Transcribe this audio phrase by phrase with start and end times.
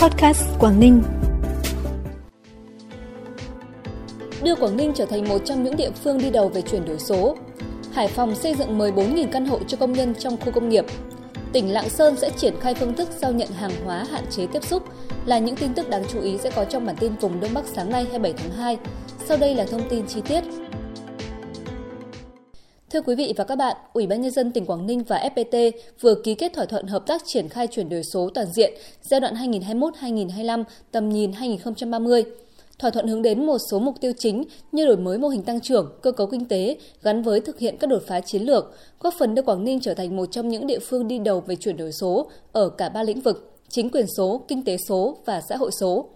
[0.00, 1.02] Podcast Quảng Ninh.
[4.42, 6.98] Đưa Quảng Ninh trở thành một trong những địa phương đi đầu về chuyển đổi
[6.98, 7.36] số.
[7.92, 10.84] Hải Phòng xây dựng 14.000 căn hộ cho công nhân trong khu công nghiệp.
[11.52, 14.64] Tỉnh Lạng Sơn sẽ triển khai phương thức giao nhận hàng hóa hạn chế tiếp
[14.64, 14.82] xúc
[15.24, 17.64] là những tin tức đáng chú ý sẽ có trong bản tin vùng Đông Bắc
[17.64, 18.78] sáng nay 27 tháng 2.
[19.26, 20.44] Sau đây là thông tin chi tiết.
[22.92, 25.70] Thưa quý vị và các bạn, Ủy ban nhân dân tỉnh Quảng Ninh và FPT
[26.00, 29.20] vừa ký kết thỏa thuận hợp tác triển khai chuyển đổi số toàn diện giai
[29.20, 32.24] đoạn 2021-2025 tầm nhìn 2030.
[32.78, 35.60] Thỏa thuận hướng đến một số mục tiêu chính như đổi mới mô hình tăng
[35.60, 39.14] trưởng, cơ cấu kinh tế gắn với thực hiện các đột phá chiến lược, góp
[39.18, 41.76] phần đưa Quảng Ninh trở thành một trong những địa phương đi đầu về chuyển
[41.76, 45.56] đổi số ở cả ba lĩnh vực: chính quyền số, kinh tế số và xã
[45.56, 46.08] hội số.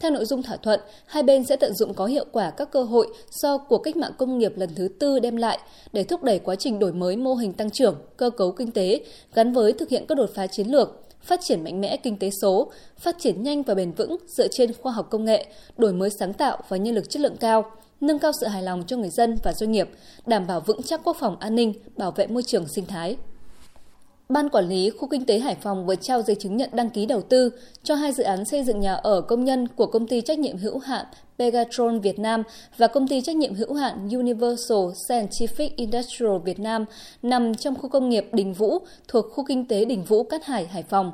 [0.00, 2.82] Theo nội dung thỏa thuận, hai bên sẽ tận dụng có hiệu quả các cơ
[2.82, 5.58] hội do cuộc cách mạng công nghiệp lần thứ tư đem lại
[5.92, 9.00] để thúc đẩy quá trình đổi mới mô hình tăng trưởng, cơ cấu kinh tế
[9.34, 12.30] gắn với thực hiện các đột phá chiến lược, phát triển mạnh mẽ kinh tế
[12.42, 16.10] số, phát triển nhanh và bền vững dựa trên khoa học công nghệ, đổi mới
[16.10, 19.10] sáng tạo và nhân lực chất lượng cao, nâng cao sự hài lòng cho người
[19.10, 19.88] dân và doanh nghiệp,
[20.26, 23.16] đảm bảo vững chắc quốc phòng an ninh, bảo vệ môi trường sinh thái.
[24.30, 27.06] Ban quản lý khu kinh tế Hải Phòng vừa trao giấy chứng nhận đăng ký
[27.06, 27.50] đầu tư
[27.82, 30.56] cho hai dự án xây dựng nhà ở công nhân của công ty trách nhiệm
[30.56, 31.06] hữu hạn
[31.38, 32.42] Pegatron Việt Nam
[32.76, 36.84] và công ty trách nhiệm hữu hạn Universal Scientific Industrial Việt Nam
[37.22, 40.66] nằm trong khu công nghiệp Đình Vũ thuộc khu kinh tế Đình Vũ Cát Hải
[40.66, 41.12] Hải Phòng.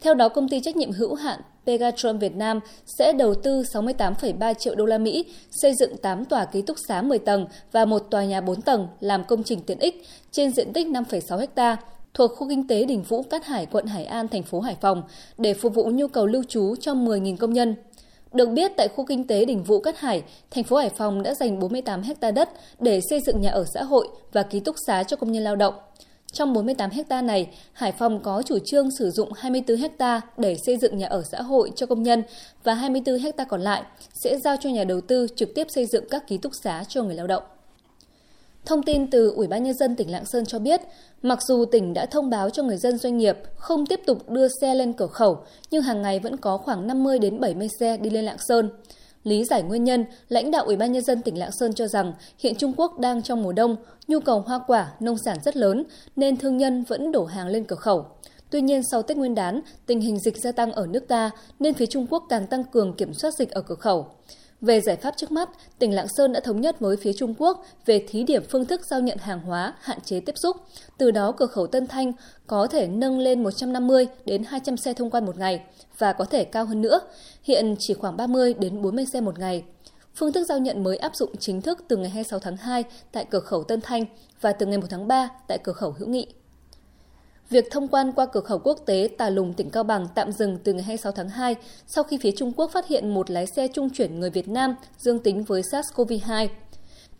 [0.00, 4.54] Theo đó, công ty trách nhiệm hữu hạn Pegatron Việt Nam sẽ đầu tư 68,3
[4.54, 7.98] triệu đô la Mỹ xây dựng 8 tòa ký túc xá 10 tầng và một
[7.98, 11.76] tòa nhà 4 tầng làm công trình tiện ích trên diện tích 5,6 hectare
[12.14, 15.02] thuộc khu kinh tế Đình Vũ, Cát Hải, quận Hải An, thành phố Hải Phòng
[15.38, 17.74] để phục vụ nhu cầu lưu trú cho 10.000 công nhân.
[18.32, 21.34] Được biết, tại khu kinh tế Đình Vũ Cát Hải, thành phố Hải Phòng đã
[21.34, 25.02] dành 48 ha đất để xây dựng nhà ở xã hội và ký túc xá
[25.02, 25.74] cho công nhân lao động.
[26.32, 30.76] Trong 48 ha này, Hải Phòng có chủ trương sử dụng 24 ha để xây
[30.76, 32.22] dựng nhà ở xã hội cho công nhân
[32.64, 33.82] và 24 ha còn lại
[34.24, 37.02] sẽ giao cho nhà đầu tư trực tiếp xây dựng các ký túc xá cho
[37.02, 37.42] người lao động.
[38.66, 40.80] Thông tin từ Ủy ban nhân dân tỉnh Lạng Sơn cho biết,
[41.22, 44.48] mặc dù tỉnh đã thông báo cho người dân doanh nghiệp không tiếp tục đưa
[44.60, 45.38] xe lên cửa khẩu,
[45.70, 48.70] nhưng hàng ngày vẫn có khoảng 50 đến 70 xe đi lên Lạng Sơn.
[49.24, 52.12] Lý giải nguyên nhân, lãnh đạo Ủy ban nhân dân tỉnh Lạng Sơn cho rằng
[52.38, 53.76] hiện Trung Quốc đang trong mùa đông,
[54.08, 55.84] nhu cầu hoa quả, nông sản rất lớn
[56.16, 58.06] nên thương nhân vẫn đổ hàng lên cửa khẩu.
[58.50, 61.74] Tuy nhiên sau Tết Nguyên đán, tình hình dịch gia tăng ở nước ta nên
[61.74, 64.06] phía Trung Quốc càng tăng cường kiểm soát dịch ở cửa khẩu.
[64.60, 67.64] Về giải pháp trước mắt, tỉnh Lạng Sơn đã thống nhất với phía Trung Quốc
[67.86, 70.56] về thí điểm phương thức giao nhận hàng hóa, hạn chế tiếp xúc.
[70.98, 72.12] Từ đó cửa khẩu Tân Thanh
[72.46, 75.64] có thể nâng lên 150 đến 200 xe thông quan một ngày
[75.98, 77.00] và có thể cao hơn nữa.
[77.42, 79.64] Hiện chỉ khoảng 30 đến 40 xe một ngày.
[80.16, 83.26] Phương thức giao nhận mới áp dụng chính thức từ ngày 26 tháng 2 tại
[83.30, 84.04] cửa khẩu Tân Thanh
[84.40, 86.26] và từ ngày 1 tháng 3 tại cửa khẩu Hữu Nghị.
[87.54, 90.58] Việc thông quan qua cửa khẩu quốc tế Tà Lùng, tỉnh Cao Bằng tạm dừng
[90.64, 91.56] từ ngày 26 tháng 2
[91.86, 94.74] sau khi phía Trung Quốc phát hiện một lái xe trung chuyển người Việt Nam
[94.98, 96.48] dương tính với SARS-CoV-2.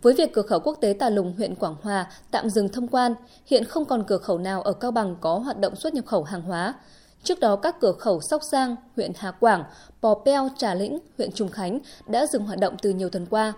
[0.02, 3.14] Với việc cửa khẩu quốc tế Tà Lùng, huyện Quảng Hòa tạm dừng thông quan,
[3.46, 6.22] hiện không còn cửa khẩu nào ở Cao Bằng có hoạt động xuất nhập khẩu
[6.22, 6.74] hàng hóa.
[7.22, 9.64] Trước đó, các cửa khẩu Sóc Giang, huyện Hà Quảng,
[10.02, 13.52] Pò Peo, Trà Lĩnh, huyện Trùng Khánh đã dừng hoạt động từ nhiều tuần qua.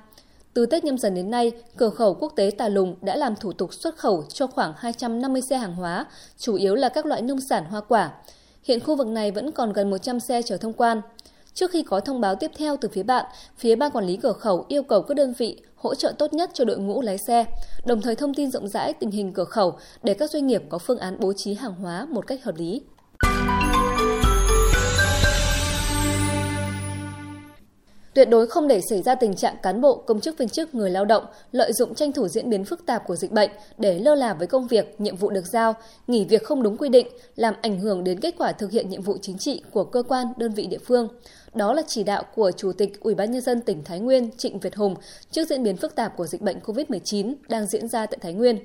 [0.57, 3.53] Từ Tết nhâm dần đến nay, cửa khẩu quốc tế Tà Lùng đã làm thủ
[3.53, 6.07] tục xuất khẩu cho khoảng 250 xe hàng hóa,
[6.39, 8.13] chủ yếu là các loại nông sản hoa quả.
[8.65, 11.01] Hiện khu vực này vẫn còn gần 100 xe chờ thông quan.
[11.55, 14.33] Trước khi có thông báo tiếp theo từ phía bạn, phía ban quản lý cửa
[14.33, 17.45] khẩu yêu cầu các đơn vị hỗ trợ tốt nhất cho đội ngũ lái xe,
[17.87, 20.79] đồng thời thông tin rộng rãi tình hình cửa khẩu để các doanh nghiệp có
[20.79, 22.83] phương án bố trí hàng hóa một cách hợp lý.
[28.17, 30.91] Tuyệt đối không để xảy ra tình trạng cán bộ, công chức viên chức, người
[30.91, 34.15] lao động lợi dụng tranh thủ diễn biến phức tạp của dịch bệnh để lơ
[34.15, 35.75] là với công việc, nhiệm vụ được giao,
[36.07, 37.07] nghỉ việc không đúng quy định,
[37.37, 40.27] làm ảnh hưởng đến kết quả thực hiện nhiệm vụ chính trị của cơ quan,
[40.37, 41.09] đơn vị địa phương.
[41.55, 44.59] Đó là chỉ đạo của Chủ tịch Ủy ban nhân dân tỉnh Thái Nguyên Trịnh
[44.59, 44.95] Việt Hùng
[45.31, 48.59] trước diễn biến phức tạp của dịch bệnh COVID-19 đang diễn ra tại Thái Nguyên.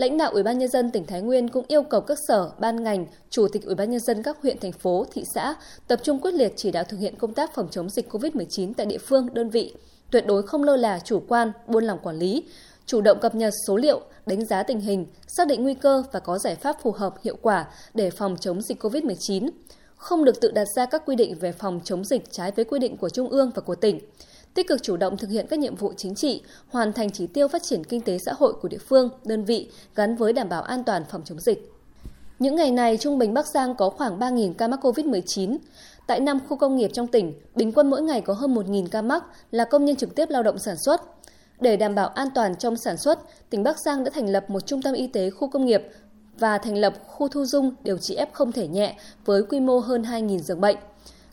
[0.00, 2.82] Lãnh đạo Ủy ban nhân dân tỉnh Thái Nguyên cũng yêu cầu các sở, ban
[2.82, 5.54] ngành, chủ tịch Ủy ban nhân dân các huyện thành phố, thị xã
[5.88, 8.86] tập trung quyết liệt chỉ đạo thực hiện công tác phòng chống dịch COVID-19 tại
[8.86, 9.74] địa phương, đơn vị,
[10.10, 12.44] tuyệt đối không lơ là chủ quan, buôn lỏng quản lý,
[12.86, 16.20] chủ động cập nhật số liệu, đánh giá tình hình, xác định nguy cơ và
[16.20, 19.50] có giải pháp phù hợp hiệu quả để phòng chống dịch COVID-19
[19.96, 22.78] không được tự đặt ra các quy định về phòng chống dịch trái với quy
[22.78, 24.00] định của Trung ương và của tỉnh
[24.54, 27.48] tích cực chủ động thực hiện các nhiệm vụ chính trị, hoàn thành chỉ tiêu
[27.48, 30.62] phát triển kinh tế xã hội của địa phương, đơn vị gắn với đảm bảo
[30.62, 31.72] an toàn phòng chống dịch.
[32.38, 35.58] Những ngày này, trung bình Bắc Giang có khoảng 3.000 ca mắc COVID-19.
[36.06, 39.02] Tại năm khu công nghiệp trong tỉnh, bình quân mỗi ngày có hơn 1.000 ca
[39.02, 41.00] mắc là công nhân trực tiếp lao động sản xuất.
[41.60, 43.18] Để đảm bảo an toàn trong sản xuất,
[43.50, 45.82] tỉnh Bắc Giang đã thành lập một trung tâm y tế khu công nghiệp
[46.38, 49.78] và thành lập khu thu dung điều trị F không thể nhẹ với quy mô
[49.78, 50.76] hơn 2.000 giường bệnh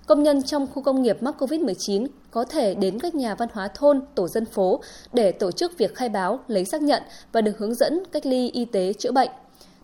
[0.07, 3.67] công nhân trong khu công nghiệp mắc COVID-19 có thể đến các nhà văn hóa
[3.67, 4.81] thôn, tổ dân phố
[5.13, 8.49] để tổ chức việc khai báo, lấy xác nhận và được hướng dẫn cách ly
[8.49, 9.29] y tế chữa bệnh.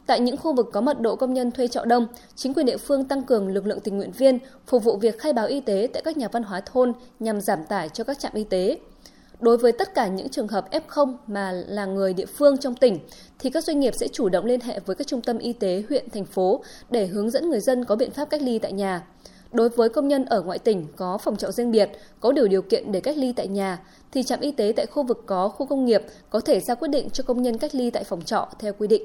[0.06, 2.78] Tại những khu vực có mật độ công nhân thuê trọ đông, chính quyền địa
[2.78, 5.88] phương tăng cường lực lượng tình nguyện viên phục vụ việc khai báo y tế
[5.94, 8.78] tại các nhà văn hóa thôn nhằm giảm tải cho các trạm y tế.
[9.40, 13.00] Đối với tất cả những trường hợp F0 mà là người địa phương trong tỉnh,
[13.40, 15.84] thì các doanh nghiệp sẽ chủ động liên hệ với các trung tâm y tế
[15.90, 19.04] huyện, thành phố để hướng dẫn người dân có biện pháp cách ly tại nhà.
[19.54, 22.62] Đối với công nhân ở ngoại tỉnh có phòng trọ riêng biệt, có đủ điều
[22.62, 23.80] kiện để cách ly tại nhà,
[24.12, 26.88] thì trạm y tế tại khu vực có khu công nghiệp có thể ra quyết
[26.88, 29.04] định cho công nhân cách ly tại phòng trọ theo quy định.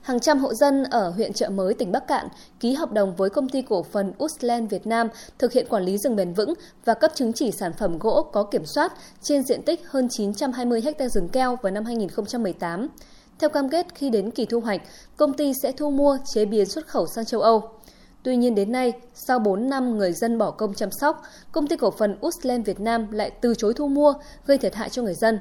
[0.00, 2.28] Hàng trăm hộ dân ở huyện Trợ Mới, tỉnh Bắc Cạn
[2.60, 5.08] ký hợp đồng với công ty cổ phần Usland Việt Nam
[5.38, 6.54] thực hiện quản lý rừng bền vững
[6.84, 8.92] và cấp chứng chỉ sản phẩm gỗ có kiểm soát
[9.22, 12.88] trên diện tích hơn 920 ha rừng keo vào năm 2018.
[13.38, 14.80] Theo cam kết khi đến kỳ thu hoạch,
[15.16, 17.62] công ty sẽ thu mua chế biến xuất khẩu sang châu Âu.
[18.24, 21.22] Tuy nhiên đến nay, sau 4 năm người dân bỏ công chăm sóc,
[21.52, 24.14] công ty cổ phần Uslem Việt Nam lại từ chối thu mua,
[24.46, 25.38] gây thiệt hại cho người dân.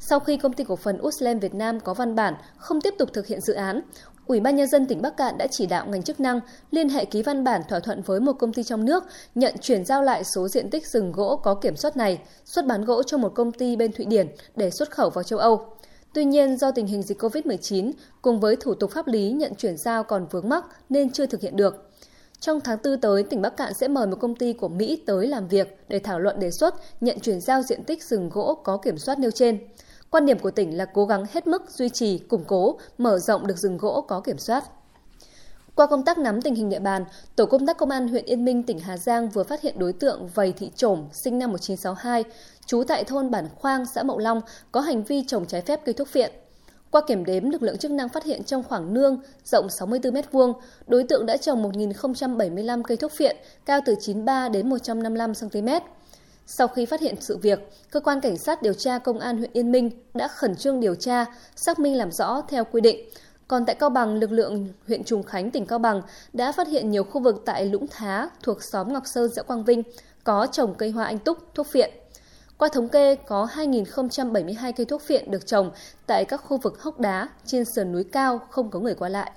[0.00, 3.08] Sau khi công ty cổ phần Uslem Việt Nam có văn bản không tiếp tục
[3.12, 3.80] thực hiện dự án,
[4.26, 6.40] Ủy ban nhân dân tỉnh Bắc Cạn đã chỉ đạo ngành chức năng
[6.70, 9.04] liên hệ ký văn bản thỏa thuận với một công ty trong nước
[9.34, 12.84] nhận chuyển giao lại số diện tích rừng gỗ có kiểm soát này, xuất bán
[12.84, 14.26] gỗ cho một công ty bên Thụy Điển
[14.56, 15.66] để xuất khẩu vào châu Âu.
[16.12, 17.92] Tuy nhiên, do tình hình dịch COVID-19
[18.22, 21.40] cùng với thủ tục pháp lý nhận chuyển giao còn vướng mắc nên chưa thực
[21.40, 21.90] hiện được.
[22.40, 25.26] Trong tháng 4 tới, tỉnh Bắc Cạn sẽ mời một công ty của Mỹ tới
[25.26, 28.76] làm việc để thảo luận đề xuất nhận chuyển giao diện tích rừng gỗ có
[28.76, 29.58] kiểm soát nêu trên.
[30.10, 33.46] Quan điểm của tỉnh là cố gắng hết mức duy trì, củng cố, mở rộng
[33.46, 34.64] được rừng gỗ có kiểm soát.
[35.74, 37.04] Qua công tác nắm tình hình địa bàn,
[37.36, 39.92] Tổ công tác Công an huyện Yên Minh, tỉnh Hà Giang vừa phát hiện đối
[39.92, 42.24] tượng Vầy Thị Trổm, sinh năm 1962,
[42.66, 44.40] trú tại thôn Bản Khoang, xã Mậu Long,
[44.72, 46.32] có hành vi trồng trái phép cây thuốc viện.
[46.90, 50.54] Qua kiểm đếm, lực lượng chức năng phát hiện trong khoảng nương rộng 64 m2,
[50.86, 55.68] đối tượng đã trồng 1.075 cây thuốc phiện cao từ 93 đến 155 cm.
[56.46, 59.50] Sau khi phát hiện sự việc, cơ quan cảnh sát điều tra công an huyện
[59.52, 61.24] Yên Minh đã khẩn trương điều tra,
[61.56, 63.08] xác minh làm rõ theo quy định.
[63.48, 66.02] Còn tại Cao Bằng, lực lượng huyện Trùng Khánh, tỉnh Cao Bằng
[66.32, 69.64] đã phát hiện nhiều khu vực tại Lũng Thá thuộc xóm Ngọc Sơn, xã Quang
[69.64, 69.82] Vinh
[70.24, 71.90] có trồng cây hoa anh túc, thuốc phiện.
[72.58, 75.70] Qua thống kê, có 2.072 cây thuốc phiện được trồng
[76.06, 79.32] tại các khu vực hốc đá trên sườn núi cao không có người qua lại.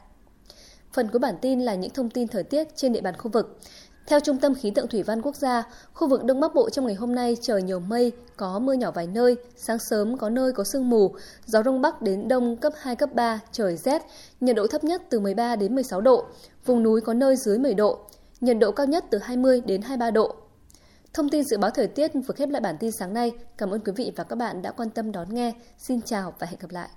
[0.93, 3.59] Phần cuối bản tin là những thông tin thời tiết trên địa bàn khu vực.
[4.07, 5.63] Theo Trung tâm Khí tượng Thủy văn Quốc gia,
[5.93, 8.91] khu vực Đông Bắc Bộ trong ngày hôm nay trời nhiều mây, có mưa nhỏ
[8.91, 11.15] vài nơi, sáng sớm có nơi có sương mù,
[11.45, 14.01] gió Đông Bắc đến Đông cấp 2, cấp 3, trời rét,
[14.39, 16.25] nhiệt độ thấp nhất từ 13 đến 16 độ,
[16.65, 17.99] vùng núi có nơi dưới 10 độ,
[18.41, 20.35] nhiệt độ cao nhất từ 20 đến 23 độ.
[21.13, 23.31] Thông tin dự báo thời tiết vừa khép lại bản tin sáng nay.
[23.57, 25.53] Cảm ơn quý vị và các bạn đã quan tâm đón nghe.
[25.77, 26.89] Xin chào và hẹn gặp lại.